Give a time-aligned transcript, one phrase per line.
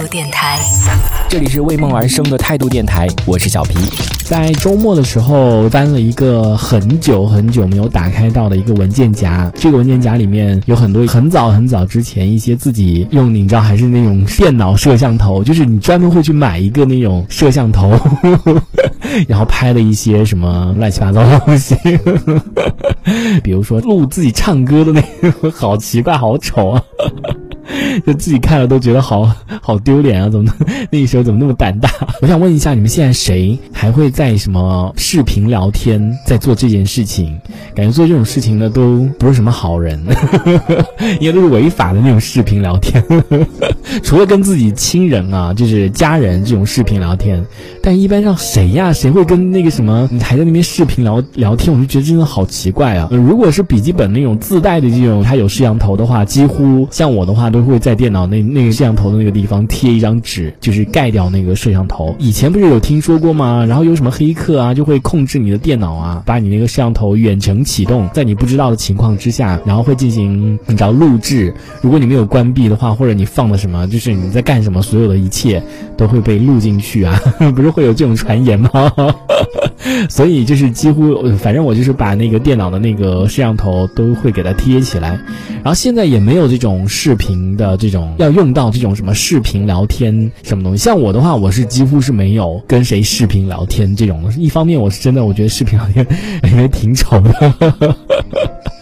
[0.00, 0.58] 度电台。
[1.28, 3.74] 这里是为梦而生的态度电台，我是小皮。
[4.24, 17.92] 在周末的时候翻了一个很久很久没有打开到的一个文件夹，这个文件夹里面有很多很早很早之前一些自己用，你知道还是那种电脑摄像头，就是你专门会去买一个那种摄像头，
[19.28, 21.76] 然后拍的一些什么乱七八糟的东西，
[23.42, 26.82] 比如说录自己唱歌的那个，好奇怪，好丑啊。
[28.06, 30.28] 就自己看了都觉得好好丢脸啊！
[30.28, 30.52] 怎么
[30.90, 31.90] 那时候怎么那么胆大？
[32.20, 37.38] 我想问一下，你们现在谁还会在什么视频聊天，在做这件事情？
[37.74, 40.00] 感觉做这种事情的都不是什么好人，
[41.20, 43.02] 因为都是违法的那种视频聊天。
[44.02, 47.44] 除了跟自己亲人啊，就是家人这种视频聊天，
[47.82, 48.92] 但一般上谁呀？
[48.92, 51.74] 谁会跟那个什么还在那边视频聊聊天？
[51.74, 53.08] 我就觉得真的好奇怪啊！
[53.10, 62.12] 如果是笔记本那种自带的这种，它有摄像头的话，几乎像我的话都会在电脑那那个摄像头的那个地方贴一张纸，就是盖掉那个摄像头。
[62.18, 63.64] 以前不是有听说过吗？
[63.64, 71.54] 然后有什么黑客啊，就会控制你的电脑啊，把你那个摄像头远程启动，在你不知道的情况之下，然后会进行你知道录制。
[71.80, 75.62] 如果你没有关闭的话，或者你放了什么，就是你在干什么，所有的一切
[75.96, 77.16] 都会被录进去啊！
[77.54, 78.70] 不是会有这种传言吗？
[80.08, 85.18] 所以就是几乎，反正我就是把那个电脑的那个摄像头都会给它贴起来。
[85.62, 90.84] 然后现在也没有这种视频的这种要用到这种什么视频聊天什么东西。
[90.84, 94.32] 像我的话，我是几乎是没有跟谁视频聊天这种。
[94.36, 96.06] 一方面我是真的我觉得视频聊天
[96.50, 97.96] 因为挺丑的。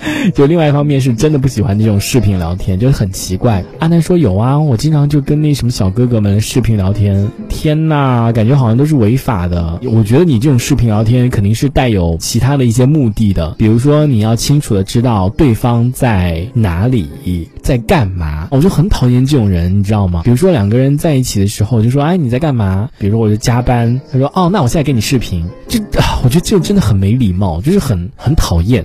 [0.35, 3.63] 就另外一方面是真的不喜欢这种视频聊天，就是很奇怪。
[3.79, 7.29] 阿南说有啊，我经常就跟那什么小哥哥们视频聊天。
[7.49, 9.79] 天呐，感觉好像都是违法的。
[9.85, 18.49] 我觉得你这种视频聊天肯定是带有其他的一些目的的，比如说你要清楚的知道对方在哪里，在干嘛。
[18.51, 20.23] 我就很讨厌这种人，你知道吗？
[20.25, 22.89] 比如说两个人在一起的时候，就说哎你在干嘛？
[22.99, 25.81] 比如说我就加班，他说哦那我现在给你视频，就
[26.23, 28.85] 我觉得这真的很没礼貌，就是很很讨厌。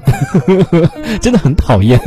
[1.19, 1.99] 真的很讨厌，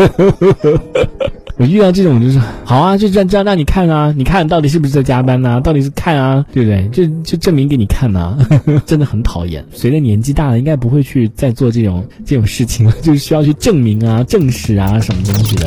[1.59, 5.61] 我遇到这种就是好啊，就这样这样让你看啊，你看到底是不是在加班呢？
[5.63, 6.89] 到底是看啊，对不对？
[6.89, 8.39] 就就证明给你看呐，
[8.87, 9.63] 真的很讨厌。
[9.71, 15.67] 随着年纪大了，应该不会去再做这种这种事情了，就是需要去证明啊、证实啊什么东西的。